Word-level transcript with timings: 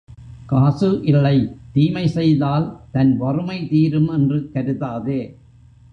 காசு 0.45 1.01
இல்லை 1.03 1.37
தீமை 1.73 2.07
செய்தால் 2.07 2.65
தன் 2.91 3.17
வறுமை 3.17 3.67
தீரும் 3.67 4.09
என்று 4.09 4.49
கருதாதே. 4.53 5.21